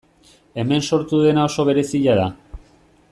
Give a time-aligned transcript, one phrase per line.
[0.61, 2.27] Hemen sortu dena oso berezia da.